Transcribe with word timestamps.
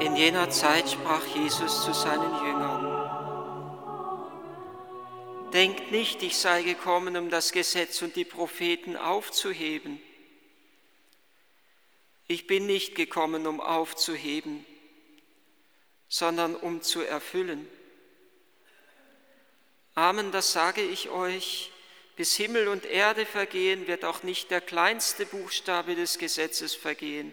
In 0.00 0.14
jener 0.14 0.50
Zeit 0.50 0.90
sprach 0.90 1.24
Jesus 1.34 1.84
zu 1.84 1.94
seinen 1.94 2.44
Jüngern, 2.44 3.06
Denkt 5.52 5.90
nicht, 5.90 6.22
ich 6.22 6.36
sei 6.36 6.62
gekommen, 6.62 7.16
um 7.16 7.30
das 7.30 7.50
Gesetz 7.50 8.02
und 8.02 8.14
die 8.14 8.26
Propheten 8.26 8.96
aufzuheben. 8.96 9.98
Ich 12.28 12.46
bin 12.46 12.66
nicht 12.66 12.94
gekommen, 12.94 13.46
um 13.46 13.60
aufzuheben, 13.60 14.66
sondern 16.08 16.56
um 16.56 16.82
zu 16.82 17.00
erfüllen. 17.00 17.66
Amen, 19.94 20.30
das 20.30 20.52
sage 20.52 20.82
ich 20.82 21.08
euch, 21.08 21.72
bis 22.16 22.36
Himmel 22.36 22.68
und 22.68 22.84
Erde 22.84 23.24
vergehen, 23.24 23.86
wird 23.86 24.04
auch 24.04 24.22
nicht 24.22 24.50
der 24.50 24.60
kleinste 24.60 25.24
Buchstabe 25.24 25.94
des 25.94 26.18
Gesetzes 26.18 26.74
vergehen, 26.74 27.32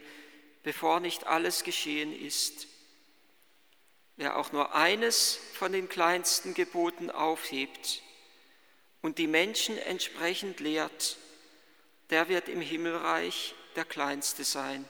bevor 0.64 1.00
nicht 1.00 1.28
alles 1.28 1.64
geschehen 1.64 2.18
ist. 2.18 2.68
Wer 4.16 4.38
auch 4.38 4.52
nur 4.52 4.74
eines 4.74 5.38
von 5.54 5.72
den 5.72 5.90
kleinsten 5.90 6.54
Geboten 6.54 7.10
aufhebt 7.10 8.02
und 9.02 9.18
die 9.18 9.28
Menschen 9.28 9.78
entsprechend 9.78 10.60
lehrt, 10.60 11.18
der 12.10 12.30
wird 12.30 12.48
im 12.48 12.62
Himmelreich 12.62 13.54
der 13.76 13.86
Kleinste 13.86 14.44
sein. 14.44 14.88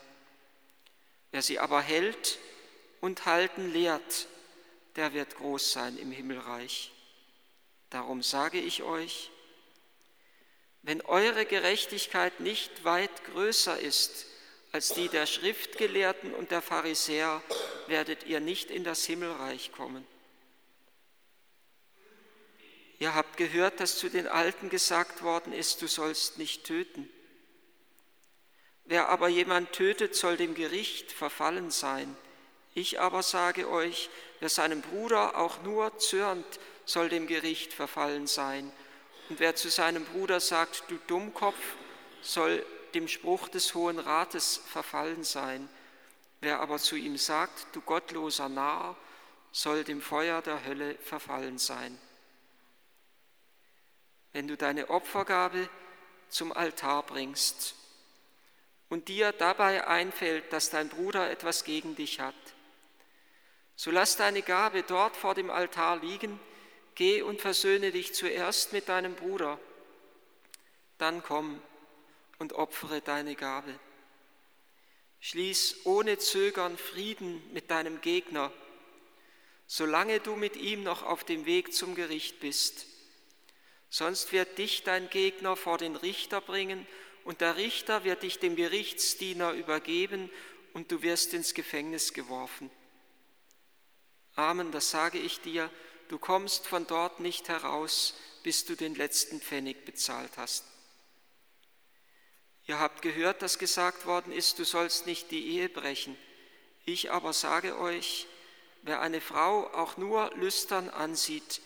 Wer 1.32 1.42
sie 1.42 1.58
aber 1.58 1.82
hält 1.82 2.38
und 3.02 3.26
halten 3.26 3.72
lehrt, 3.72 4.28
der 4.96 5.14
wird 5.14 5.36
groß 5.38 5.72
sein 5.72 5.98
im 5.98 6.12
Himmelreich. 6.12 6.92
Darum 7.90 8.22
sage 8.22 8.60
ich 8.60 8.84
euch, 8.84 9.32
wenn 10.84 11.02
eure 11.02 11.46
Gerechtigkeit 11.46 12.40
nicht 12.42 12.84
weit 12.84 13.24
größer 13.24 13.80
ist 13.80 14.28
als 14.74 14.90
die 14.90 15.08
der 15.08 15.28
Schriftgelehrten 15.28 16.34
und 16.34 16.50
der 16.50 16.64
Pharisäer 16.64 17.44
werdet 17.86 18.26
ihr 18.26 18.40
nicht 18.40 18.72
in 18.72 18.84
das 18.84 19.06
Himmelreich 19.06 19.72
kommen. 19.72 20.06
Ihr 22.98 23.14
habt 23.14 23.38
gehört, 23.38 23.80
dass 23.80 24.00
zu 24.00 24.10
den 24.10 24.28
Alten 24.28 24.70
gesagt 24.70 25.22
worden 25.22 25.54
ist, 25.54 25.82
du 25.84 25.88
sollst 25.88 26.40
nicht 26.40 26.64
töten. 26.64 27.08
Wer 28.86 29.10
aber 29.10 29.28
jemand 29.28 29.74
tötet, 29.74 30.16
soll 30.16 30.38
dem 30.38 30.56
Gericht 30.56 31.12
verfallen 31.12 31.70
sein. 31.70 32.18
Ich 32.74 33.00
aber 33.00 33.22
sage 33.22 33.70
euch, 33.70 34.10
wer 34.40 34.50
seinem 34.50 34.82
Bruder 34.82 35.38
auch 35.38 35.62
nur 35.62 36.00
zürnt, 36.00 36.60
soll 36.86 37.10
dem 37.10 37.28
Gericht 37.28 37.74
verfallen 37.74 38.26
sein. 38.26 38.72
Und 39.30 39.40
wer 39.40 39.56
zu 39.56 39.70
seinem 39.70 40.04
Bruder 40.06 40.40
sagt, 40.40 40.86
du 40.88 40.98
Dummkopf, 41.08 41.76
soll 42.22 42.66
dem 42.96 43.08
Spruch 43.08 43.48
des 43.50 43.74
Hohen 43.74 44.00
Rates 44.00 44.62
verfallen 44.68 45.24
sein. 45.24 45.68
Wer 46.42 46.60
aber 46.60 46.78
zu 46.78 46.96
ihm 46.96 47.18
sagt, 47.18 47.68
du 47.74 47.82
gottloser 47.82 48.50
Narr, 48.50 48.96
soll 49.52 49.84
dem 49.84 50.02
Feuer 50.02 50.42
der 50.42 50.66
Hölle 50.66 50.96
verfallen 50.96 51.58
sein. 51.58 51.98
Wenn 54.34 54.48
du 54.48 54.58
deine 54.58 54.90
Opfergabe 54.90 55.70
zum 56.28 56.52
Altar 56.52 57.04
bringst 57.04 57.76
und 58.90 59.08
dir 59.08 59.32
dabei 59.32 59.88
einfällt, 59.88 60.52
dass 60.52 60.72
dein 60.72 60.90
Bruder 60.90 61.30
etwas 61.30 61.64
gegen 61.64 61.96
dich 61.96 62.20
hat, 62.20 62.34
so 63.76 63.92
lass 63.92 64.18
deine 64.18 64.42
Gabe 64.42 64.84
dort 64.84 65.16
vor 65.16 65.36
dem 65.36 65.50
Altar 65.50 65.98
liegen, 65.98 66.40
geh 66.96 67.22
und 67.22 67.42
versöhne 67.42 67.92
dich 67.92 68.14
zuerst 68.14 68.74
mit 68.74 68.90
deinem 68.90 69.16
Bruder, 69.16 69.60
dann 70.98 71.24
komm 71.24 71.62
und 72.44 72.52
opfere 72.52 73.00
deine 73.00 73.36
Gabe. 73.36 73.74
Schließ 75.22 75.86
ohne 75.86 76.18
Zögern 76.18 76.78
Frieden 76.78 77.42
mit 77.54 77.72
deinem 77.72 78.02
Gegner, 78.02 78.52
solange 79.66 80.20
du 80.20 80.36
mit 80.36 80.58
ihm 80.58 80.84
noch 80.84 81.04
auf 81.04 81.24
dem 81.24 81.46
Weg 81.46 81.74
zum 81.74 81.96
Gericht 81.96 82.42
bist. 82.42 82.86
Sonst 83.90 84.34
wird 84.34 84.58
dich 84.58 84.84
dein 84.84 85.10
Gegner 85.10 85.56
vor 85.56 85.78
den 85.78 85.96
Richter 85.96 86.42
bringen 86.42 86.86
und 87.24 87.40
der 87.40 87.56
Richter 87.56 88.04
wird 88.04 88.24
dich 88.24 88.40
dem 88.40 88.58
Gerichtsdiener 88.58 89.54
übergeben 89.54 90.30
und 90.74 90.92
du 90.92 91.02
wirst 91.02 91.34
ins 91.34 91.54
Gefängnis 91.54 92.12
geworfen. 92.12 92.70
Amen, 94.36 94.74
das 94.74 94.92
sage 94.92 95.18
ich 95.18 95.40
dir, 95.40 95.72
du 96.10 96.20
kommst 96.20 96.68
von 96.68 96.86
dort 96.88 97.22
nicht 97.22 97.48
heraus, 97.48 98.16
bis 98.44 98.66
du 98.66 98.76
den 98.76 98.96
letzten 98.96 99.40
Pfennig 99.40 99.86
bezahlt 99.86 100.32
hast. 100.36 100.73
Ihr 102.66 102.80
habt 102.80 103.02
gehört, 103.02 103.42
dass 103.42 103.60
gesagt 103.60 104.06
worden 104.06 104.32
ist, 104.32 104.58
du 104.60 104.64
sollst 104.64 105.06
nicht 105.06 105.32
die 105.32 105.58
Ehe 105.58 105.70
brechen. 105.70 106.18
Ich 106.86 107.12
aber 107.12 107.34
sage 107.34 107.78
euch, 107.78 108.28
wer 108.84 109.02
eine 109.02 109.20
Frau 109.20 109.68
auch 109.74 109.98
nur 109.98 110.32
lüstern 110.36 110.90
ansieht, 110.90 111.62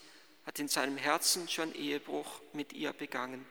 hat 0.45 0.59
in 0.59 0.67
seinem 0.67 0.97
Herzen 0.97 1.47
schon 1.49 1.75
Ehebruch 1.75 2.41
mit 2.53 2.73
ihr 2.73 2.93
begangen. 2.93 3.45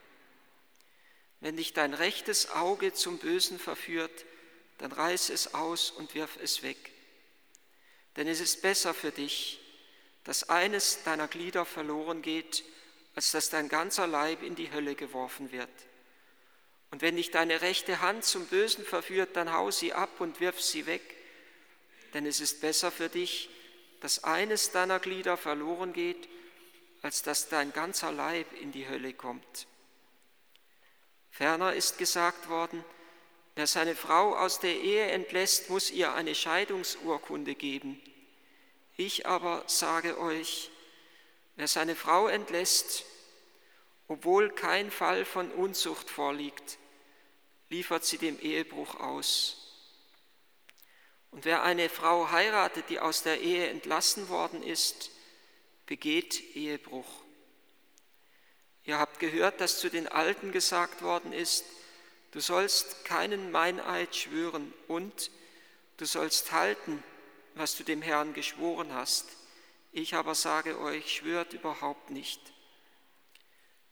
Wenn 1.41 1.57
dich 1.57 1.73
dein 1.73 1.95
rechtes 1.95 2.51
Auge 2.51 2.93
zum 2.95 3.19
Bösen 3.19 3.59
verführt, 3.59 4.25
dann 4.78 4.91
reiß 4.91 5.31
es 5.31 5.55
aus 5.55 5.91
und 5.91 6.15
wirf 6.15 6.39
es 6.43 6.63
weg. 6.63 6.91
Denn 8.17 8.27
es 8.27 8.41
ist 8.41 8.63
besser 8.63 8.95
für 8.95 9.13
dich, 9.13 9.61
dass 10.25 10.49
eines 10.49 11.03
deiner 11.05 11.28
Glieder 11.28 11.65
verloren 11.65 12.23
geht, 12.23 12.65
als 13.15 13.31
dass 13.31 13.51
dein 13.51 13.69
ganzer 13.69 14.07
Leib 14.07 14.43
in 14.43 14.57
die 14.57 14.73
Hölle 14.73 14.95
geworfen 14.95 15.53
wird. 15.53 15.71
Und 16.91 17.02
wenn 17.02 17.16
dich 17.16 17.30
deine 17.30 17.62
rechte 17.62 18.00
Hand 18.00 18.24
zum 18.24 18.47
Bösen 18.47 18.84
verführt, 18.84 19.36
dann 19.36 19.52
hau 19.52 19.70
sie 19.70 19.92
ab 19.92 20.20
und 20.20 20.41
wirf 20.41 20.60
sie 20.60 20.86
weg. 20.86 21.02
Denn 22.14 22.26
es 22.26 22.41
ist 22.41 22.60
besser 22.60 22.91
für 22.91 23.08
dich, 23.08 23.50
dass 24.00 24.24
eines 24.24 24.70
deiner 24.70 24.98
Glieder 24.98 25.36
verloren 25.36 25.92
geht, 25.92 26.28
als 27.02 27.22
dass 27.22 27.48
dein 27.48 27.72
ganzer 27.72 28.12
Leib 28.12 28.47
in 28.60 28.72
die 28.72 28.88
Hölle 28.88 29.12
kommt. 29.12 29.66
Ferner 31.30 31.74
ist 31.74 31.98
gesagt 31.98 32.48
worden, 32.48 32.84
wer 33.56 33.66
seine 33.66 33.94
Frau 33.94 34.34
aus 34.36 34.60
der 34.60 34.74
Ehe 34.74 35.06
entlässt, 35.10 35.68
muss 35.68 35.91
ihr 35.91 36.14
eine 36.14 36.34
Scheidungsurkunde 36.34 37.54
geben. 37.54 38.00
Ich 38.97 39.26
aber 39.26 39.62
sage 39.66 40.18
euch, 40.18 40.70
wer 41.56 41.68
seine 41.68 41.94
Frau 41.94 42.28
entlässt, 42.28 43.04
obwohl 44.09 44.50
kein 44.50 44.91
Fall 44.91 45.25
von 45.25 45.50
Unzucht 45.50 46.09
vorliegt, 46.11 46.78
liefert 47.69 48.05
sie 48.05 48.19
dem 48.19 48.39
Ehebruch 48.41 48.94
aus. 49.00 49.62
Und 51.31 51.44
wer 51.44 51.62
eine 51.62 51.89
Frau 51.89 52.31
heiratet, 52.31 52.89
die 52.89 53.00
aus 53.00 53.22
der 53.22 53.41
Ehe 53.41 53.69
entlassen 53.69 54.28
worden 54.28 54.62
ist, 54.62 55.11
begeht 55.87 56.56
Ehebruch. 56.56 57.22
Ihr 58.84 58.99
habt 58.99 59.19
gehört, 59.19 59.61
dass 59.61 59.81
zu 59.81 59.91
den 59.91 60.06
Alten 60.06 60.53
gesagt 60.53 61.03
worden 61.03 61.33
ist, 61.33 61.65
du 62.31 62.41
sollst 62.41 63.05
keinen 63.05 63.50
Meineid 63.50 64.15
schwören 64.15 64.72
und 64.87 65.31
du 65.97 66.05
sollst 66.05 66.53
halten, 66.53 67.03
was 67.54 67.77
du 67.77 67.83
dem 67.83 68.03
Herrn 68.03 68.33
geschworen 68.33 68.95
hast. 68.95 69.27
Ich 69.92 70.15
aber 70.15 70.36
sage 70.36 70.78
euch, 70.78 71.16
schwört 71.16 71.53
überhaupt 71.53 72.10
nicht 72.10 72.55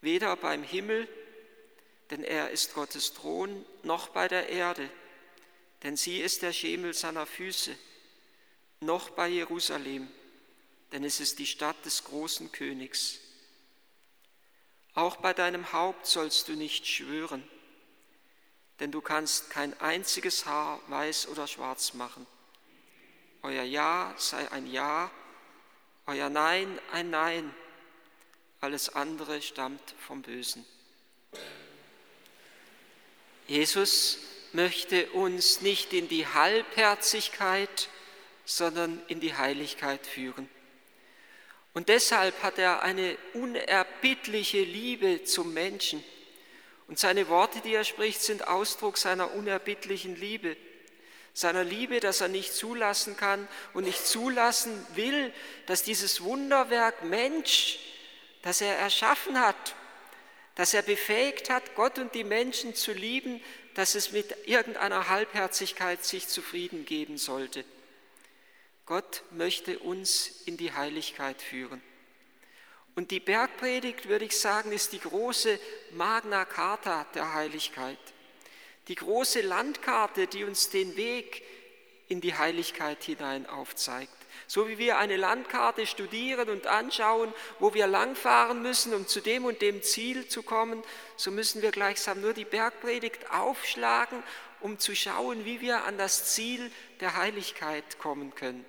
weder 0.05 0.37
beim 0.37 0.63
Himmel, 0.63 1.09
denn 2.11 2.23
er 2.23 2.51
ist 2.51 2.75
Gottes 2.75 3.15
Thron, 3.15 3.65
noch 3.83 4.09
bei 4.09 4.29
der 4.29 4.49
Erde, 4.49 4.89
denn 5.83 5.97
sie 5.97 6.21
ist 6.21 6.43
der 6.43 6.53
Schemel 6.53 6.95
seiner 6.95 7.27
Füße, 7.27 7.77
noch 8.81 9.11
bei 9.11 9.29
Jerusalem, 9.29 10.09
denn 10.93 11.05
es 11.05 11.21
ist 11.21 11.39
die 11.39 11.47
Stadt 11.47 11.85
des 11.85 12.05
großen 12.05 12.53
Königs. 12.53 13.19
Auch 14.95 15.17
bei 15.17 15.33
deinem 15.33 15.73
Haupt 15.73 16.07
sollst 16.07 16.49
du 16.49 16.53
nicht 16.53 16.87
schwören, 16.87 17.43
denn 18.81 18.93
du 18.93 19.01
kannst 19.01 19.51
kein 19.51 19.79
einziges 19.81 20.47
Haar 20.47 20.81
weiß 20.89 21.29
oder 21.29 21.47
schwarz 21.47 21.95
machen. 21.95 22.27
Euer 23.43 23.65
Ja 23.65 24.15
sei 24.19 24.51
ein 24.53 24.71
Ja, 24.71 25.11
euer 26.07 26.31
Nein 26.31 26.79
ein 26.93 27.11
Nein 27.11 27.55
alles 28.65 28.89
andere 28.89 29.43
stammt 29.43 29.95
vom 29.99 30.23
Bösen. 30.23 30.65
Jesus 33.47 34.21
möchte 34.53 35.11
uns 35.11 35.61
nicht 35.61 35.93
in 35.93 36.09
die 36.09 36.27
Halbherzigkeit, 36.27 37.91
sondern 38.47 39.03
in 39.07 39.21
die 39.21 39.37
Heiligkeit 39.37 40.07
führen. 40.07 40.49
Und 41.75 41.91
deshalb 41.91 42.43
hat 42.43 42.59
er 42.59 42.83
eine 42.83 43.19
unerbittliche 43.35 44.63
Liebe 44.63 45.25
zum 45.25 45.53
Menschen. 45.53 46.03
Und 46.89 46.99
seine 46.99 47.29
Worte, 47.29 47.61
die 47.61 47.75
er 47.75 47.85
spricht, 47.85 48.23
sind 48.23 48.49
Ausdruck 48.49 48.97
seiner 48.97 49.35
unerbittlichen 49.35 50.17
Liebe. 50.17 50.57
Seiner 51.35 51.65
Liebe, 51.65 52.01
dass 52.01 52.23
er 52.23 52.29
nicht 52.29 52.55
zulassen 52.55 53.15
kann 53.19 53.47
und 53.75 53.85
nicht 53.85 54.07
zulassen 54.07 54.87
will, 54.95 55.35
dass 55.67 55.83
dieses 55.83 56.23
Wunderwerk 56.23 57.05
Mensch 57.05 57.79
das 58.45 58.61
er 58.61 58.77
erschaffen 58.77 59.41
hat, 59.41 59.75
dass 60.55 60.75
er 60.75 60.83
befähigt 60.83 61.49
hat, 61.49 61.75
Gott 61.75 61.99
und 61.99 62.15
die 62.15 62.25
Menschen 62.25 62.75
zu 62.75 62.93
lieben, 62.93 63.43
dass 63.73 63.95
es 63.95 64.13
mit 64.13 64.47
irgendeiner 64.47 65.09
Halbherzigkeit 65.09 66.05
sich 66.05 66.29
zufrieden 66.29 66.85
geben 66.85 67.17
sollte. 67.17 67.65
Gott 68.85 69.23
möchte 69.31 69.79
uns 69.79 70.43
in 70.45 70.59
die 70.59 70.73
Heiligkeit 70.73 71.41
führen. 71.41 71.83
Und 72.95 73.11
die 73.11 73.19
Bergpredigt, 73.19 74.09
würde 74.09 74.27
ich 74.27 74.39
sagen, 74.39 74.73
ist 74.73 74.93
die 74.93 75.01
große 75.01 75.59
Magna 75.93 76.45
Carta 76.45 77.07
der 77.15 77.33
Heiligkeit. 77.33 77.99
Die 78.89 78.95
große 78.95 79.41
Landkarte, 79.41 80.27
die 80.27 80.45
uns 80.45 80.69
den 80.69 80.97
Weg 80.97 81.43
in 82.09 82.21
die 82.21 82.35
Heiligkeit 82.37 83.03
hinein 83.03 83.47
aufzeigt. 83.47 84.13
So 84.47 84.69
wie 84.69 84.79
wir 84.79 84.99
eine 84.99 85.17
Landkarte 85.17 85.87
studieren 85.87 86.49
und 86.49 86.67
anschauen, 86.67 87.33
wo 87.59 87.75
wir 87.75 87.87
langfahren 87.87 88.63
müssen, 88.63 88.95
um 88.95 89.07
zu 89.07 89.21
dem 89.21 89.45
und 89.45 89.63
dem 89.63 89.83
Ziel 89.83 90.29
zu 90.29 90.43
kommen, 90.43 90.83
so 91.17 91.31
müssen 91.31 91.63
wir 91.63 91.71
gleichsam 91.71 92.21
nur 92.21 92.33
die 92.33 92.45
Bergpredigt 92.45 93.31
aufschlagen, 93.31 94.23
um 94.61 94.79
zu 94.79 94.95
schauen, 94.95 95.45
wie 95.45 95.61
wir 95.61 95.85
an 95.85 95.99
das 95.99 96.33
Ziel 96.33 96.71
der 97.01 97.17
Heiligkeit 97.17 97.99
kommen 97.99 98.35
können. 98.35 98.65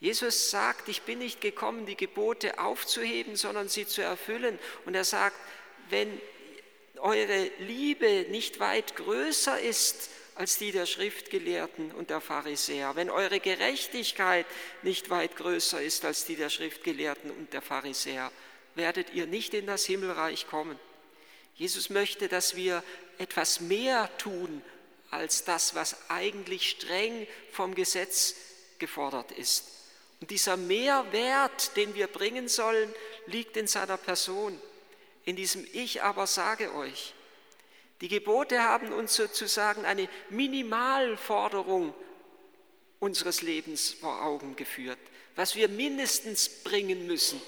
Jesus 0.00 0.50
sagt, 0.50 0.88
ich 0.88 1.02
bin 1.02 1.18
nicht 1.18 1.40
gekommen, 1.40 1.86
die 1.86 1.96
Gebote 1.96 2.58
aufzuheben, 2.58 3.36
sondern 3.36 3.68
sie 3.68 3.86
zu 3.86 4.02
erfüllen. 4.02 4.58
Und 4.84 4.94
er 4.94 5.04
sagt, 5.04 5.36
wenn 5.88 6.20
eure 6.98 7.50
Liebe 7.58 8.26
nicht 8.30 8.60
weit 8.60 8.96
größer 8.96 9.60
ist 9.60 10.10
als 10.34 10.58
die 10.58 10.72
der 10.72 10.86
Schriftgelehrten 10.86 11.92
und 11.92 12.10
der 12.10 12.20
Pharisäer, 12.20 12.96
wenn 12.96 13.10
eure 13.10 13.40
Gerechtigkeit 13.40 14.46
nicht 14.82 15.10
weit 15.10 15.36
größer 15.36 15.80
ist 15.80 16.04
als 16.04 16.24
die 16.24 16.36
der 16.36 16.50
Schriftgelehrten 16.50 17.30
und 17.30 17.52
der 17.52 17.62
Pharisäer, 17.62 18.32
werdet 18.74 19.12
ihr 19.14 19.26
nicht 19.26 19.54
in 19.54 19.66
das 19.66 19.86
Himmelreich 19.86 20.46
kommen. 20.48 20.78
Jesus 21.56 21.88
möchte, 21.90 22.28
dass 22.28 22.56
wir 22.56 22.82
etwas 23.18 23.60
mehr 23.60 24.10
tun 24.18 24.62
als 25.10 25.44
das, 25.44 25.76
was 25.76 25.96
eigentlich 26.10 26.70
streng 26.70 27.26
vom 27.52 27.74
Gesetz 27.74 28.34
gefordert 28.80 29.30
ist. 29.32 29.64
Und 30.20 30.30
dieser 30.30 30.56
Mehrwert, 30.56 31.76
den 31.76 31.94
wir 31.94 32.08
bringen 32.08 32.48
sollen, 32.48 32.92
liegt 33.26 33.56
in 33.56 33.66
seiner 33.66 33.96
Person, 33.96 34.60
in 35.24 35.36
diesem 35.36 35.66
Ich 35.72 36.02
aber 36.02 36.26
sage 36.26 36.74
euch. 36.74 37.14
Die 38.00 38.08
Gebote 38.08 38.62
haben 38.62 38.92
uns 38.92 39.14
sozusagen 39.14 39.84
eine 39.84 40.08
Minimalforderung 40.30 41.94
unseres 42.98 43.42
Lebens 43.42 43.92
vor 43.92 44.22
Augen 44.22 44.56
geführt, 44.56 44.98
was 45.36 45.54
wir 45.56 45.68
mindestens 45.68 46.48
bringen 46.48 47.06
müssen. 47.06 47.40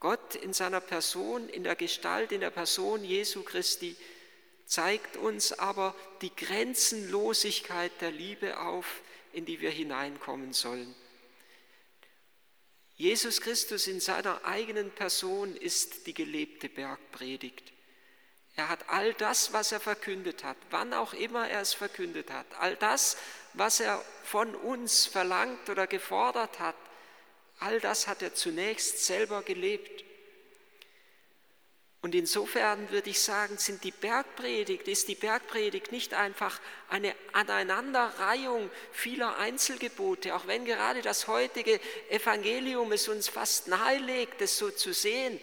Gott 0.00 0.34
in 0.34 0.52
seiner 0.52 0.80
Person, 0.80 1.48
in 1.48 1.64
der 1.64 1.76
Gestalt, 1.76 2.32
in 2.32 2.40
der 2.40 2.50
Person 2.50 3.04
Jesu 3.04 3.42
Christi 3.42 3.96
zeigt 4.66 5.16
uns 5.16 5.52
aber 5.52 5.94
die 6.20 6.34
Grenzenlosigkeit 6.34 7.92
der 8.00 8.10
Liebe 8.10 8.60
auf, 8.60 9.02
in 9.32 9.44
die 9.44 9.60
wir 9.60 9.70
hineinkommen 9.70 10.52
sollen. 10.52 10.94
Jesus 12.96 13.40
Christus 13.40 13.86
in 13.86 14.00
seiner 14.00 14.44
eigenen 14.44 14.90
Person 14.90 15.56
ist 15.56 16.06
die 16.06 16.14
gelebte 16.14 16.68
Bergpredigt. 16.68 17.72
Er 18.56 18.68
hat 18.68 18.88
all 18.88 19.14
das, 19.14 19.52
was 19.52 19.72
er 19.72 19.80
verkündet 19.80 20.44
hat, 20.44 20.56
wann 20.70 20.94
auch 20.94 21.12
immer 21.12 21.48
er 21.48 21.60
es 21.60 21.74
verkündet 21.74 22.30
hat, 22.30 22.46
all 22.60 22.76
das, 22.76 23.16
was 23.52 23.80
er 23.80 24.00
von 24.22 24.54
uns 24.54 25.06
verlangt 25.06 25.68
oder 25.68 25.86
gefordert 25.88 26.60
hat, 26.60 26.76
all 27.58 27.80
das 27.80 28.06
hat 28.06 28.22
er 28.22 28.34
zunächst 28.34 29.04
selber 29.04 29.42
gelebt. 29.42 30.04
Und 32.00 32.14
insofern 32.14 32.90
würde 32.90 33.10
ich 33.10 33.20
sagen, 33.20 33.56
sind 33.56 33.82
die 33.82 33.90
Bergpredigt, 33.90 34.86
ist 34.86 35.08
die 35.08 35.14
Bergpredigt 35.14 35.90
nicht 35.90 36.12
einfach 36.12 36.60
eine 36.90 37.14
Aneinanderreihung 37.32 38.70
vieler 38.92 39.38
Einzelgebote, 39.38 40.34
auch 40.34 40.46
wenn 40.46 40.66
gerade 40.66 41.00
das 41.00 41.26
heutige 41.26 41.80
Evangelium 42.10 42.92
es 42.92 43.08
uns 43.08 43.28
fast 43.28 43.68
nahelegt, 43.68 44.42
es 44.42 44.58
so 44.58 44.70
zu 44.70 44.92
sehen 44.92 45.40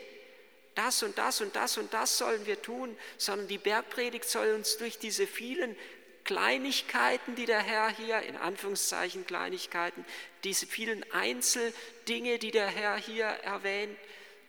das 0.76 1.04
und 1.04 1.18
das 1.18 1.42
und 1.42 1.56
das 1.56 1.78
und 1.78 1.94
das 1.94 2.18
sollen 2.18 2.46
wir 2.46 2.62
tun, 2.62 2.96
sondern 3.18 3.48
die 3.48 3.58
Bergpredigt 3.58 4.26
soll 4.26 4.54
uns 4.54 4.78
durch 4.78 4.98
diese 4.98 5.28
vielen 5.28 5.76
Kleinigkeiten, 6.24 7.36
die 7.36 7.46
der 7.46 7.62
Herr 7.62 7.90
hier, 7.90 8.22
in 8.22 8.38
Anführungszeichen 8.38 9.26
Kleinigkeiten, 9.26 10.06
diese 10.44 10.68
vielen 10.68 11.04
Einzeldinge, 11.12 12.40
die 12.40 12.52
der 12.52 12.68
Herr 12.68 12.98
hier 12.98 13.26
erwähnt, 13.26 13.98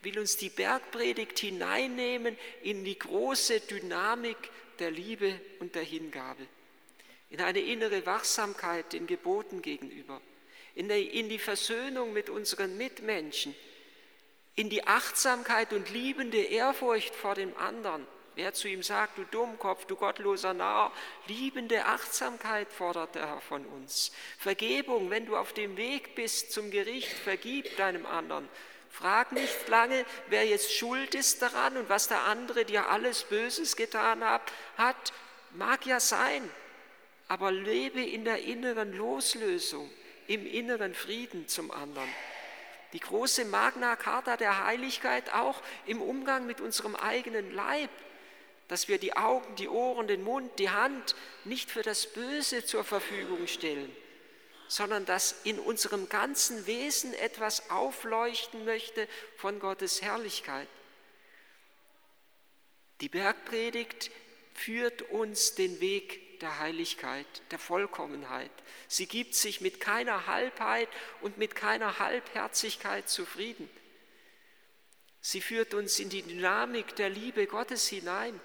will 0.03 0.19
uns 0.19 0.37
die 0.37 0.51
Bergpredigt 0.51 1.39
hineinnehmen 1.39 2.37
in 2.63 2.85
die 2.85 2.99
große 2.99 3.61
Dynamik 3.61 4.37
der 4.79 4.91
Liebe 4.91 5.41
und 5.61 5.75
der 5.75 5.83
Hingabe, 5.83 6.47
in 7.31 7.41
eine 7.41 7.61
innere 7.61 8.05
Wachsamkeit 8.05 8.93
den 8.93 9.07
Geboten 9.07 9.63
gegenüber, 9.63 10.21
in 10.75 10.89
die 10.89 11.39
Versöhnung 11.39 12.13
mit 12.13 12.31
unseren 12.31 12.77
Mitmenschen, 12.77 13.55
in 14.55 14.69
die 14.69 14.87
Achtsamkeit 14.87 15.73
und 15.73 15.91
liebende 15.91 16.43
Ehrfurcht 16.43 17.15
vor 17.15 17.35
dem 17.35 17.57
anderen. 17.57 18.07
Wer 18.35 18.55
zu 18.55 18.67
ihm 18.69 18.83
sagt, 18.83 19.19
du 19.19 19.25
Dummkopf, 19.25 19.85
du 19.85 19.97
gottloser 19.97 20.55
Narr, 20.55 20.91
liebende 21.27 21.85
Achtsamkeit 21.85 22.73
fordert 22.73 23.15
der 23.15 23.27
Herr 23.27 23.41
von 23.43 23.67
uns. 23.67 24.11
Vergebung, 24.39 25.11
wenn 25.11 25.27
du 25.27 25.37
auf 25.37 25.53
dem 25.53 25.77
Weg 25.77 26.15
bist 26.15 26.51
zum 26.51 26.71
Gericht, 26.71 27.13
vergib 27.13 27.77
deinem 27.77 28.07
anderen. 28.07 28.49
Frag 28.89 29.33
nicht 29.33 29.69
lange, 29.69 30.05
wer 30.29 30.47
jetzt 30.47 30.75
schuld 30.75 31.15
ist 31.15 31.43
daran 31.43 31.77
und 31.77 31.89
was 31.89 32.09
der 32.09 32.25
andere 32.25 32.65
dir 32.65 32.89
alles 32.89 33.25
Böses 33.25 33.77
getan 33.77 34.23
hat. 34.25 35.13
mag 35.53 35.85
ja 35.85 36.01
sein, 36.01 36.49
aber 37.29 37.53
lebe 37.53 38.03
in 38.03 38.25
der 38.25 38.43
inneren 38.43 38.95
Loslösung, 38.95 39.91
im 40.27 40.47
inneren 40.47 40.95
Frieden 40.95 41.49
zum 41.49 41.71
anderen. 41.71 42.09
Die 42.93 43.01
große 43.01 43.45
Magna 43.47 43.97
Carta 43.97 44.37
der 44.37 44.67
Heiligkeit 44.67 45.33
auch 45.33 45.63
im 45.87 46.03
Umgang 46.03 46.47
mit 46.47 46.61
unserem 46.61 46.95
eigenen 46.95 47.55
Leib, 47.55 47.91
dass 48.69 48.89
wir 48.89 48.99
die 48.99 49.17
Augen, 49.17 49.55
die 49.57 49.69
Ohren, 49.69 50.09
den 50.09 50.23
Mund, 50.23 50.59
die 50.59 50.71
Hand 50.71 51.15
nicht 51.45 51.71
für 51.71 51.83
das 51.83 52.07
Böse 52.07 52.65
zur 52.65 52.85
Verfügung 52.85 53.47
stellen, 53.47 53.95
sondern 54.69 55.05
dass 55.05 55.43
in 55.45 55.59
unserem 55.59 56.09
ganzen 56.09 56.67
Wesen 56.67 57.15
etwas 57.15 57.71
aufleuchten 57.71 58.65
möchte 58.65 59.09
von 59.37 59.59
Gottes 59.59 60.03
Herrlichkeit. 60.03 60.69
Die 63.01 63.09
Bergpredigt 63.09 64.11
führt 64.55 65.03
uns 65.11 65.55
den 65.55 65.81
Weg 65.81 66.32
der 66.43 66.59
Heiligkeit, 66.59 67.27
der 67.51 67.59
Vollkommenheit. 67.59 68.51
Sie 68.89 69.07
gibt 69.07 69.35
sich 69.35 69.61
mit 69.61 69.81
keiner 69.81 70.27
Halbheit 70.27 70.89
und 71.21 71.39
mit 71.39 71.55
keiner 71.55 71.99
Halbherzigkeit 71.99 73.09
zufrieden. 73.09 73.71
Sie 75.21 75.41
führt 75.41 75.73
uns 75.73 76.01
in 76.01 76.11
die 76.11 76.23
Dynamik 76.23 76.97
der 76.97 77.09
Liebe 77.09 77.47
Gottes 77.47 77.89
hinein. 77.89 78.39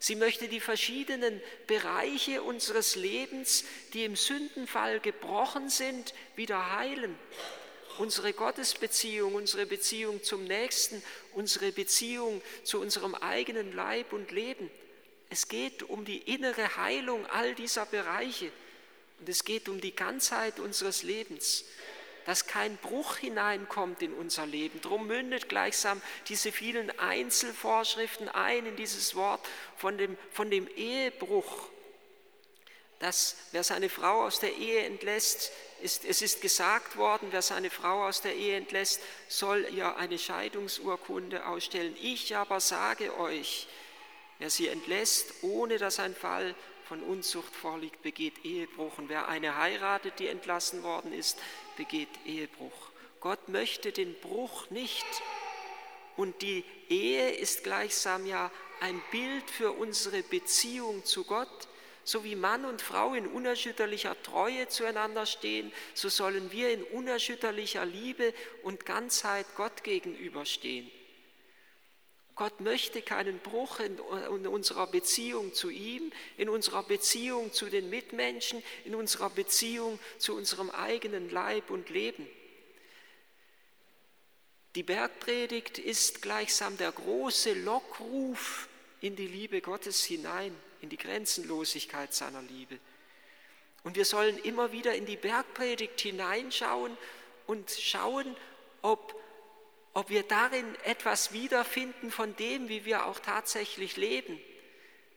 Sie 0.00 0.16
möchte 0.16 0.48
die 0.48 0.58
verschiedenen 0.58 1.40
Bereiche 1.68 2.42
unseres 2.42 2.96
Lebens, 2.96 3.64
die 3.92 4.04
im 4.04 4.16
Sündenfall 4.16 4.98
gebrochen 4.98 5.68
sind, 5.68 6.12
wieder 6.34 6.76
heilen. 6.76 7.16
Unsere 7.98 8.32
Gottesbeziehung, 8.32 9.36
unsere 9.36 9.64
Beziehung 9.64 10.24
zum 10.24 10.42
Nächsten, 10.42 11.00
unsere 11.34 11.70
Beziehung 11.70 12.42
zu 12.64 12.80
unserem 12.80 13.14
eigenen 13.14 13.72
Leib 13.72 14.12
und 14.12 14.32
Leben. 14.32 14.68
Es 15.32 15.48
geht 15.48 15.84
um 15.84 16.04
die 16.04 16.18
innere 16.18 16.76
Heilung 16.76 17.24
all 17.24 17.54
dieser 17.54 17.86
Bereiche 17.86 18.52
und 19.18 19.26
es 19.30 19.46
geht 19.46 19.66
um 19.70 19.80
die 19.80 19.96
Ganzheit 19.96 20.60
unseres 20.60 21.04
Lebens, 21.04 21.64
dass 22.26 22.46
kein 22.46 22.76
Bruch 22.76 23.16
hineinkommt 23.16 24.02
in 24.02 24.12
unser 24.12 24.44
Leben. 24.44 24.82
Drum 24.82 25.06
mündet 25.06 25.48
gleichsam 25.48 26.02
diese 26.28 26.52
vielen 26.52 26.90
Einzelvorschriften 26.98 28.28
ein 28.28 28.66
in 28.66 28.76
dieses 28.76 29.14
Wort 29.14 29.40
von 29.78 29.96
dem, 29.96 30.18
von 30.32 30.50
dem 30.50 30.68
Ehebruch, 30.68 31.70
dass 32.98 33.36
wer 33.52 33.64
seine 33.64 33.88
Frau 33.88 34.26
aus 34.26 34.38
der 34.38 34.54
Ehe 34.54 34.84
entlässt, 34.84 35.50
ist, 35.80 36.04
es 36.04 36.20
ist 36.20 36.42
gesagt 36.42 36.98
worden, 36.98 37.28
wer 37.30 37.40
seine 37.40 37.70
Frau 37.70 38.06
aus 38.06 38.20
der 38.20 38.34
Ehe 38.34 38.58
entlässt, 38.58 39.00
soll 39.28 39.66
ihr 39.74 39.96
eine 39.96 40.18
Scheidungsurkunde 40.18 41.46
ausstellen. 41.46 41.96
Ich 42.02 42.36
aber 42.36 42.60
sage 42.60 43.18
euch, 43.18 43.66
Wer 44.42 44.50
sie 44.50 44.66
entlässt, 44.66 45.34
ohne 45.42 45.78
dass 45.78 46.00
ein 46.00 46.16
Fall 46.16 46.56
von 46.88 47.00
Unzucht 47.00 47.54
vorliegt, 47.54 48.02
begeht 48.02 48.44
Ehebruch. 48.44 48.98
Und 48.98 49.08
wer 49.08 49.28
eine 49.28 49.56
heiratet, 49.56 50.18
die 50.18 50.26
entlassen 50.26 50.82
worden 50.82 51.12
ist, 51.12 51.38
begeht 51.76 52.08
Ehebruch. 52.26 52.90
Gott 53.20 53.48
möchte 53.48 53.92
den 53.92 54.18
Bruch 54.18 54.68
nicht. 54.70 55.06
Und 56.16 56.42
die 56.42 56.64
Ehe 56.88 57.30
ist 57.30 57.62
gleichsam 57.62 58.26
ja 58.26 58.50
ein 58.80 59.00
Bild 59.12 59.48
für 59.48 59.70
unsere 59.70 60.24
Beziehung 60.24 61.04
zu 61.04 61.22
Gott. 61.22 61.68
So 62.02 62.24
wie 62.24 62.34
Mann 62.34 62.64
und 62.64 62.82
Frau 62.82 63.14
in 63.14 63.28
unerschütterlicher 63.28 64.20
Treue 64.24 64.66
zueinander 64.66 65.24
stehen, 65.24 65.70
so 65.94 66.08
sollen 66.08 66.50
wir 66.50 66.72
in 66.72 66.82
unerschütterlicher 66.82 67.86
Liebe 67.86 68.34
und 68.64 68.86
Ganzheit 68.86 69.46
Gott 69.54 69.84
gegenüberstehen. 69.84 70.90
Gott 72.42 72.60
möchte 72.60 73.02
keinen 73.02 73.38
Bruch 73.38 73.78
in, 73.78 74.00
unserer 74.48 74.88
Beziehung 74.88 75.54
zu 75.54 75.70
ihm, 75.70 76.10
in 76.36 76.48
unserer 76.48 76.82
Beziehung 76.82 77.52
zu 77.52 77.66
den 77.66 77.88
Mitmenschen, 77.88 78.64
in 78.84 78.96
unserer 78.96 79.30
Beziehung 79.30 80.00
zu 80.18 80.34
unserem 80.34 80.68
eigenen 80.70 81.30
Leib 81.30 81.70
und 81.70 81.88
Leben. 81.88 82.26
Die 84.74 84.82
Bergpredigt 84.82 85.78
ist 85.78 86.20
gleichsam 86.20 86.76
der 86.78 86.90
große 86.90 87.52
Lockruf 87.52 88.68
in 89.00 89.14
die 89.14 89.28
Liebe 89.28 89.60
Gottes 89.60 90.02
hinein, 90.02 90.52
in 90.80 90.88
die 90.88 90.96
Grenzenlosigkeit 90.96 92.12
seiner 92.12 92.42
Liebe. 92.42 92.76
Und 93.84 93.94
wir 93.94 94.04
sollen 94.04 94.36
immer 94.38 94.72
wieder 94.72 94.96
in 94.96 95.06
die 95.06 95.16
Bergpredigt 95.16 96.00
hineinschauen 96.00 96.98
und 97.46 97.70
schauen, 97.70 98.34
ob, 98.80 99.14
ob 99.94 100.10
wir 100.10 100.22
darin 100.22 100.64
etwas 100.84 101.32
wiederfinden 101.32 102.10
von 102.10 102.34
dem, 102.36 102.68
wie 102.68 102.84
wir 102.84 103.06
auch 103.06 103.18
tatsächlich 103.18 103.96
leben 103.96 104.40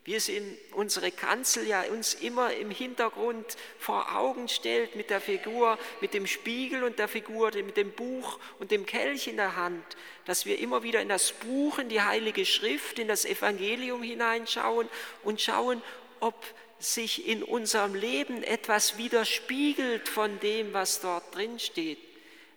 wie 0.05 0.13
es 0.13 0.29
in 0.29 0.55
unsere 0.74 1.12
Kanzel 1.12 1.67
ja 1.67 1.82
uns 1.82 2.13
immer 2.13 2.53
im 2.53 2.70
Hintergrund 2.70 3.58
vor 3.79 4.15
Augen 4.15 4.48
stellt 4.48 4.96
mit 4.96 5.10
der 5.10 5.20
Figur, 5.20 5.79
mit 6.00 6.13
dem 6.13 6.27
Spiegel 6.27 6.84
und 6.84 7.00
der 7.00 7.08
Figur, 7.08 7.51
mit 7.55 7.75
dem 7.75 7.91
Buch 7.91 8.39
und 8.60 8.70
dem 8.70 8.86
Kelch 8.86 9.25
in 9.27 9.38
der 9.38 9.55
Hand, 9.55 9.84
dass 10.25 10.46
wir 10.46 10.60
immer 10.60 10.84
wieder 10.84 11.01
in 11.01 11.10
das 11.10 11.32
Buch, 11.32 11.79
in 11.79 11.89
die 11.89 12.01
Heilige 12.01 12.46
Schrift, 12.46 13.00
in 13.00 13.08
das 13.08 13.25
Evangelium 13.25 14.03
hineinschauen 14.03 14.88
und 15.24 15.41
schauen, 15.41 15.82
ob 16.20 16.36
sich 16.77 17.27
in 17.27 17.41
unserem 17.41 17.96
Leben 17.96 18.44
etwas 18.44 19.00
widerspiegelt 19.00 20.08
von 20.08 20.39
dem, 20.39 20.72
was 20.72 21.01
dort 21.01 21.34
drin 21.34 21.58
steht. 21.58 21.98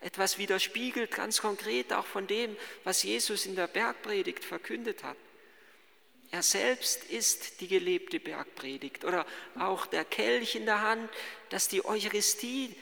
Etwas 0.01 0.39
widerspiegelt 0.39 1.11
ganz 1.11 1.41
konkret 1.41 1.93
auch 1.93 2.07
von 2.07 2.27
dem, 2.27 2.57
was 2.85 3.03
Jesus 3.03 3.47
in 3.47 3.57
der 3.57 3.67
Bergpredigt 3.67 4.45
verkündet 4.45 5.03
hat. 5.03 5.17
Er 6.31 6.43
selbst 6.43 7.05
ist 7.05 7.61
die 7.61 7.69
gelebte 7.69 8.21
Bergpredigt 8.21 9.05
oder 9.05 9.27
auch 9.59 9.87
der 9.87 10.05
Kelch 10.05 10.55
in 10.55 10.67
der 10.67 10.83
Hand, 10.83 11.11
dass 11.49 11.69
die 11.69 11.85
Eucharistie, 11.85 12.75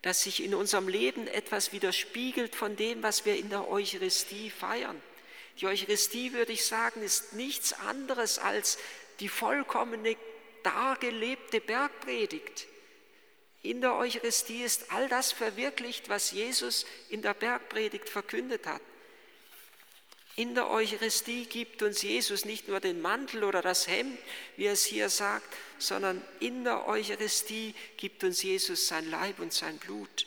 dass 0.00 0.22
sich 0.22 0.42
in 0.42 0.54
unserem 0.54 0.88
Leben 0.88 1.26
etwas 1.26 1.72
widerspiegelt 1.72 2.56
von 2.56 2.74
dem, 2.74 3.02
was 3.02 3.24
wir 3.26 3.36
in 3.36 3.50
der 3.50 3.68
Eucharistie 3.68 4.50
feiern. 4.50 5.00
Die 5.60 5.66
Eucharistie, 5.66 6.32
würde 6.32 6.52
ich 6.52 6.64
sagen, 6.64 7.02
ist 7.02 7.34
nichts 7.34 7.74
anderes 7.74 8.38
als 8.38 8.78
die 9.20 9.28
vollkommene, 9.28 10.16
dargelebte 10.62 11.60
Bergpredigt. 11.60 12.66
In 13.62 13.80
der 13.80 13.94
Eucharistie 13.94 14.62
ist 14.62 14.90
all 14.90 15.08
das 15.08 15.30
verwirklicht, 15.32 16.08
was 16.08 16.32
Jesus 16.32 16.84
in 17.10 17.22
der 17.22 17.34
Bergpredigt 17.34 18.08
verkündet 18.08 18.66
hat. 18.66 18.80
In 20.34 20.54
der 20.54 20.70
Eucharistie 20.70 21.44
gibt 21.44 21.82
uns 21.82 22.02
Jesus 22.02 22.44
nicht 22.44 22.66
nur 22.66 22.80
den 22.80 23.02
Mantel 23.02 23.44
oder 23.44 23.60
das 23.60 23.86
Hemd, 23.86 24.18
wie 24.56 24.64
er 24.64 24.72
es 24.72 24.84
hier 24.84 25.10
sagt, 25.10 25.46
sondern 25.78 26.22
in 26.40 26.64
der 26.64 26.88
Eucharistie 26.88 27.74
gibt 27.98 28.24
uns 28.24 28.42
Jesus 28.42 28.88
sein 28.88 29.10
Leib 29.10 29.38
und 29.40 29.52
sein 29.52 29.76
Blut. 29.76 30.26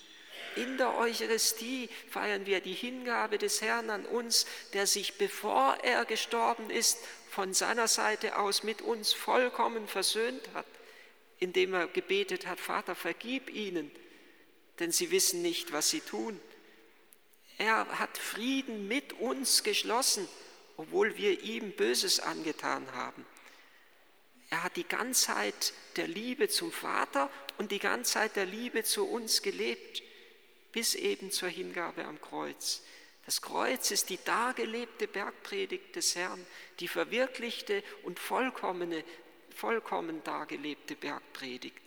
In 0.56 0.78
der 0.78 0.96
Eucharistie 0.96 1.90
feiern 2.10 2.46
wir 2.46 2.62
die 2.62 2.74
Hingabe 2.74 3.38
des 3.38 3.62
Herrn 3.62 3.90
an 3.90 4.06
uns, 4.06 4.46
der 4.74 4.88
sich, 4.88 5.18
bevor 5.18 5.76
er 5.84 6.06
gestorben 6.06 6.70
ist, 6.70 7.00
von 7.30 7.54
seiner 7.54 7.90
Seite 7.90 8.38
aus 8.38 8.64
mit 8.64 8.82
uns 8.82 9.12
vollkommen 9.12 9.88
versöhnt 9.88 10.48
hat, 10.54 10.66
indem 11.40 11.74
er 11.74 11.88
gebetet 11.88 12.48
hat, 12.48 12.60
Vater, 12.60 12.96
vergib 12.96 13.50
ihnen, 13.50 13.92
denn 14.80 14.92
sie 14.92 15.12
wissen 15.12 15.42
nicht, 15.42 15.72
was 15.72 15.90
sie 15.90 16.02
tun. 16.02 16.40
Er 17.58 18.00
hat 18.00 18.18
Frieden 18.18 18.88
mit 18.88 19.14
uns 19.14 19.64
geschlossen, 19.64 20.28
obwohl 20.78 21.16
wir 21.18 21.42
ihm 21.42 21.72
Böses 21.72 22.20
angetan 22.20 22.92
haben. 22.94 23.26
Er 24.50 24.64
hat 24.64 24.76
die 24.76 24.88
Ganzheit 24.88 25.74
der 25.96 26.08
Liebe 26.08 26.50
zum 26.50 26.72
Vater 26.72 27.30
und 27.58 27.72
die 27.72 27.80
Ganzheit 27.80 28.36
der 28.36 28.46
Liebe 28.46 28.84
zu 28.84 29.06
uns 29.06 29.42
gelebt, 29.42 30.04
bis 30.72 30.96
eben 30.96 31.32
zur 31.32 31.50
Hingabe 31.50 32.06
am 32.06 32.20
Kreuz. 32.22 32.82
Das 33.26 33.42
Kreuz 33.42 33.90
ist 33.90 34.10
die 34.10 34.20
dargelebte 34.24 35.08
Bergpredigt 35.08 35.96
des 35.96 36.16
Herrn, 36.16 36.46
die 36.80 36.88
verwirklichte 36.88 37.84
und 38.04 38.20
vollkommene, 38.20 39.04
vollkommen 39.56 40.24
dargelebte 40.24 40.96
Bergpredigt. 40.96 41.78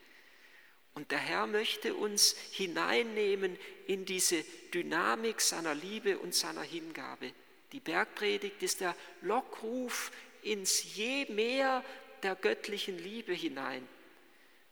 Und 0.94 1.10
der 1.12 1.18
Herr 1.18 1.46
möchte 1.46 1.94
uns 1.94 2.36
hineinnehmen 2.50 3.56
in 3.86 4.04
diese 4.04 4.42
Dynamik 4.74 5.40
seiner 5.40 5.74
Liebe 5.74 6.18
und 6.18 6.34
seiner 6.34 6.62
Hingabe. 6.62 7.32
Die 7.72 7.80
Bergpredigt 7.80 8.62
ist 8.62 8.80
der 8.80 8.96
Lockruf 9.20 10.10
ins 10.42 10.96
je 10.96 11.26
mehr 11.26 11.84
der 12.22 12.34
göttlichen 12.34 12.98
Liebe 12.98 13.32
hinein. 13.32 13.86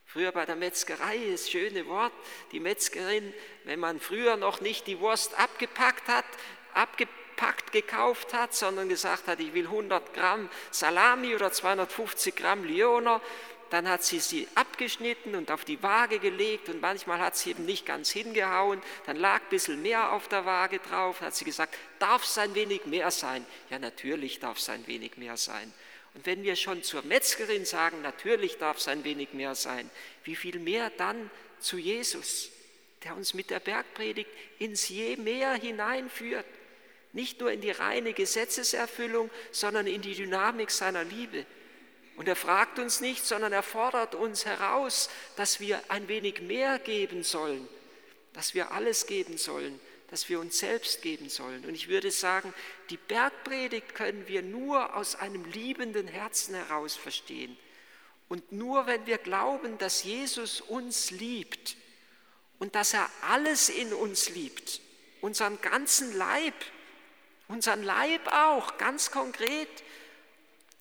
Früher 0.05 0.33
bei 0.33 0.47
der 0.47 0.57
Metzgerei, 0.57 1.19
das 1.31 1.51
schöne 1.51 1.87
Wort, 1.87 2.13
die 2.53 2.61
Metzgerin, 2.61 3.33
wenn 3.65 3.79
man 3.79 4.01
früher 4.01 4.37
noch 4.37 4.61
nicht 4.61 4.87
die 4.87 4.99
Wurst 5.01 5.39
abgepackt 5.39 6.09
hat, 6.09 6.25
abgepackt 6.75 7.26
gekauft 7.73 8.33
hat, 8.33 8.55
sondern 8.55 8.89
gesagt 8.89 9.29
hat, 9.29 9.41
ich 9.41 9.53
will 9.53 9.67
100 9.67 10.15
Gramm 10.15 10.49
Salami 10.71 11.35
oder 11.35 11.53
250 11.53 12.35
Gramm 12.35 12.65
Lyoner, 12.65 13.21
dann 13.71 13.89
hat 13.89 14.05
sie 14.05 14.21
sie 14.21 14.47
abgeschnitten 14.55 15.35
und 15.35 15.51
auf 15.51 15.65
die 15.65 15.83
Waage 15.83 16.19
gelegt 16.19 16.69
und 16.69 16.81
manchmal 16.81 17.19
hat 17.19 17.37
sie 17.37 17.51
eben 17.51 17.67
nicht 17.67 17.85
ganz 17.85 18.11
hingehauen, 18.11 18.81
dann 19.07 19.17
lag 19.17 19.43
ein 19.43 19.49
bisschen 19.51 19.83
mehr 19.83 20.13
auf 20.13 20.29
der 20.29 20.45
Waage 20.45 20.79
drauf, 20.79 21.21
hat 21.21 21.35
sie 21.35 21.45
gesagt, 21.45 21.77
darf 21.99 22.25
es 22.25 22.39
ein 22.39 22.55
wenig 22.55 22.87
mehr 22.87 23.11
sein? 23.11 23.45
Ja, 23.71 23.79
natürlich 23.79 24.39
darf 24.39 24.59
es 24.59 24.69
ein 24.69 24.87
wenig 24.87 25.17
mehr 25.17 25.37
sein. 25.37 25.73
Und 26.15 26.25
wenn 26.25 26.43
wir 26.43 26.57
schon 26.57 26.83
zur 26.83 27.03
Metzgerin 27.03 27.65
sagen, 27.65 28.01
natürlich 28.03 28.57
darf 28.59 28.79
es 28.79 28.89
ein 28.89 29.05
wenig 29.05 29.33
mehr 29.33 29.55
sein, 29.55 29.91
wie 30.25 30.37
viel 30.37 30.59
mehr 30.59 30.91
dann 30.97 31.31
zu 31.59 31.77
Jesus, 31.77 32.51
der 33.05 33.17
uns 33.17 33.35
mit 33.35 33.51
der 33.51 33.61
Bergpredigt 33.61 34.31
ins 34.59 34.89
je 34.89 35.17
mehr 35.17 35.55
hineinführt, 35.55 36.47
nicht 37.17 37.41
nur 37.41 37.51
in 37.51 37.61
die 37.61 37.71
reine 37.71 38.13
Gesetzeserfüllung, 38.13 39.31
sondern 39.51 39.87
in 39.87 40.03
die 40.03 40.15
Dynamik 40.15 40.71
seiner 40.71 41.03
Liebe. 41.03 41.47
Und 42.17 42.29
er 42.29 42.37
fragt 42.37 42.79
uns 42.79 43.01
nicht, 43.01 43.25
sondern 43.25 43.53
er 43.53 43.63
fordert 43.63 44.15
uns 44.15 44.45
heraus, 44.45 45.11
dass 45.35 45.59
wir 45.59 45.81
ein 45.89 46.09
wenig 46.09 46.43
mehr 46.43 46.79
geben 46.79 47.25
sollen, 47.25 47.67
dass 48.35 48.55
wir 48.55 48.71
alles 48.71 49.07
geben 49.07 49.39
sollen, 49.39 49.81
dass 50.11 50.29
wir 50.29 50.39
uns 50.39 50.59
selbst 50.59 51.03
geben 51.03 51.29
sollen. 51.29 51.65
Und 51.65 51.75
ich 51.75 51.89
würde 51.89 52.11
sagen, 52.11 52.55
die 52.91 52.99
Bergpredigt 52.99 53.95
können 53.95 54.29
wir 54.29 54.43
nur 54.43 54.95
aus 54.95 55.17
einem 55.17 55.45
liebenden 55.47 56.09
Herzen 56.09 56.55
heraus 56.55 56.97
verstehen. 56.97 57.57
Und 58.29 58.53
nur 58.53 58.87
wenn 58.87 59.07
wir 59.07 59.19
glauben, 59.19 59.79
dass 59.79 60.05
Jesus 60.05 60.61
uns 60.61 61.11
liebt 61.11 61.77
und 62.59 62.75
dass 62.75 62.93
er 62.93 63.09
alles 63.23 63.69
in 63.69 63.93
uns 63.93 64.29
liebt, 64.29 64.81
unseren 65.21 65.61
ganzen 65.61 66.17
Leib, 66.17 66.55
unseren 67.49 67.83
Leib 67.83 68.27
auch, 68.33 68.77
ganz 68.79 69.11
konkret, 69.11 69.69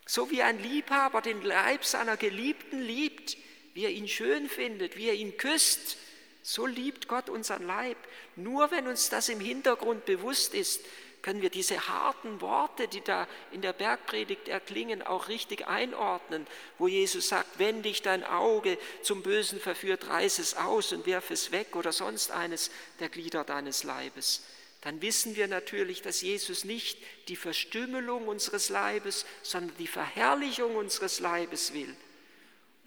so 0.05 0.29
wie 0.29 0.41
ein 0.41 0.61
Liebhaber 0.61 1.21
den 1.21 1.41
Leib 1.41 1.85
seiner 1.85 2.17
Geliebten 2.17 2.81
liebt, 2.81 3.37
wie 3.73 3.85
er 3.85 3.91
ihn 3.91 4.07
schön 4.07 4.49
findet, 4.49 4.95
wie 4.97 5.07
er 5.07 5.15
ihn 5.15 5.37
küsst, 5.37 5.97
so 6.43 6.65
liebt 6.65 7.07
Gott 7.07 7.29
unseren 7.29 7.65
Leib. 7.65 7.97
Nur 8.35 8.69
wenn 8.71 8.87
uns 8.87 9.09
das 9.09 9.29
im 9.29 9.39
Hintergrund 9.39 10.05
bewusst 10.05 10.53
ist, 10.53 10.81
können 11.23 11.41
wir 11.41 11.49
diese 11.49 11.87
harten 11.87 12.39
Worte, 12.39 12.87
die 12.87 13.01
da 13.01 13.27
in 13.51 13.63
der 13.63 13.73
Bergpredigt 13.73 14.47
erklingen, 14.47 15.01
auch 15.01 15.27
richtig 15.27 15.65
einordnen, 15.65 16.45
wo 16.77 16.87
Jesus 16.87 17.29
sagt, 17.29 17.57
wenn 17.57 17.81
dich 17.81 18.03
dein 18.03 18.23
Auge 18.23 18.77
zum 19.01 19.23
Bösen 19.23 19.59
verführt, 19.59 20.07
reiß 20.07 20.37
es 20.37 20.55
aus 20.55 20.93
und 20.93 21.07
werf 21.07 21.31
es 21.31 21.51
weg 21.51 21.75
oder 21.75 21.91
sonst 21.91 22.29
eines 22.29 22.69
der 22.99 23.09
Glieder 23.09 23.43
deines 23.43 23.83
Leibes 23.83 24.43
dann 24.85 25.01
wissen 25.01 25.35
wir 25.35 25.47
natürlich, 25.47 26.03
dass 26.03 26.21
Jesus 26.21 26.63
nicht 26.63 26.99
die 27.27 27.35
Verstümmelung 27.35 28.27
unseres 28.27 28.69
Leibes, 28.69 29.25
sondern 29.41 29.75
die 29.77 29.87
Verherrlichung 29.87 30.75
unseres 30.75 31.19
Leibes 31.19 31.73
will. 31.73 31.97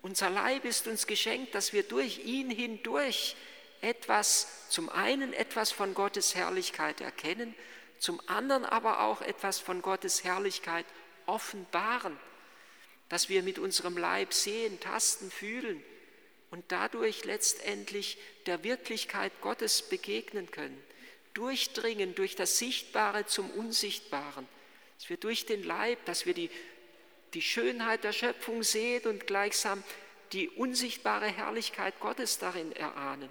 Unser 0.00 0.31
Leib 0.31 0.64
ist 0.64 0.87
uns 0.87 1.09
geschenkt, 1.09 1.57
dass 1.57 1.73
wir 1.73 1.83
durch 1.83 2.25
ihn 2.25 2.50
hindurch 2.50 3.35
etwas, 3.81 4.69
zum 4.69 4.88
einen 4.88 5.33
etwas 5.33 5.73
von 5.73 5.93
Gottes 5.93 6.37
Herrlichkeit 6.37 7.00
erkennen, 7.00 7.52
zum 7.99 8.21
anderen 8.28 8.64
aber 8.64 9.00
auch 9.00 9.21
etwas 9.21 9.59
von 9.59 9.83
Gottes 9.83 10.23
Herrlichkeit 10.23 10.87
offenbaren, 11.26 12.17
dass 13.09 13.28
wir 13.28 13.43
mit 13.43 13.59
unserem 13.59 13.99
Leib 13.99 14.33
sehen, 14.35 14.78
tasten, 14.78 15.33
fühlen 15.33 15.83
und 16.52 16.64
dadurch 16.69 17.25
letztendlich 17.25 18.19
der 18.47 18.62
Wirklichkeit 18.62 19.33
Gottes 19.40 19.83
begegnen 19.83 20.49
können 20.52 20.81
durchdringen 21.38 22.16
durch 22.16 22.35
das 22.35 22.59
Sichtbare 22.59 23.26
zum 23.26 23.49
Unsichtbaren. 23.50 24.49
Dass 24.99 25.09
wir 25.09 25.16
durch 25.16 25.47
den 25.47 25.62
Leib, 25.62 26.04
dass 26.04 26.26
wir 26.26 26.35
die, 26.35 26.50
die 27.33 27.42
Schönheit 27.42 28.02
der 28.02 28.12
Schöpfung 28.12 28.64
sehen 28.64 29.07
und 29.07 29.28
gleichsam 29.28 29.85
die 30.33 30.49
unsichtbare 30.49 31.26
Herrlichkeit 31.26 32.00
Gottes 32.00 32.38
darin 32.38 32.73
erahnen. 32.73 33.28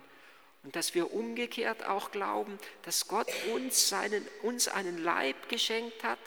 Und 0.64 0.76
dass 0.76 0.96
wir 0.96 1.14
umgekehrt 1.14 1.86
auch 1.86 2.12
glauben, 2.12 2.58
dass 2.84 3.08
Gott 3.10 3.28
uns, 3.54 3.90
seinen, 3.90 4.26
uns 4.42 4.70
einen 4.70 5.04
Leib 5.04 5.50
geschenkt 5.50 6.04
hat, 6.04 6.20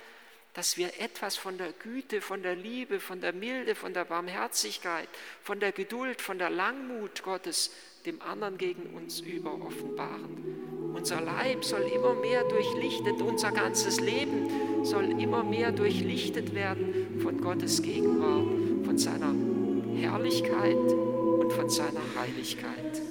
dass 0.53 0.77
wir 0.77 1.01
etwas 1.01 1.37
von 1.37 1.57
der 1.57 1.73
Güte, 1.73 2.21
von 2.21 2.43
der 2.43 2.57
Liebe, 2.57 3.01
von 3.01 3.21
der 3.21 3.33
Milde, 3.33 3.75
von 3.75 3.95
der 3.95 4.05
Barmherzigkeit, 4.05 5.09
von 5.43 5.61
der 5.61 5.73
Geduld, 5.73 6.21
von 6.21 6.39
der 6.39 6.51
Langmut 6.51 7.23
Gottes 7.23 7.71
dem 8.07 8.21
anderen 8.23 8.57
gegen 8.57 8.95
uns 8.95 9.21
über 9.21 9.55
offenbaren. 9.55 10.95
Unser 10.95 11.21
Leib 11.21 11.65
soll 11.65 11.83
immer 11.83 12.15
mehr 12.15 12.45
durchlichtet, 12.45 13.21
unser 13.23 13.53
ganzes 13.53 14.01
Leben 14.01 14.85
soll 14.85 15.21
immer 15.21 15.45
mehr 15.45 15.73
durchlichtet 15.73 16.55
werden 16.55 17.21
von 17.23 17.41
Gottes 17.41 17.83
Gegenwart, 17.83 18.85
von 18.85 18.99
seiner 18.99 19.35
Herrlichkeit 19.97 20.77
und 20.77 21.53
von 21.53 21.69
seiner 21.69 22.03
Heiligkeit. 22.19 23.03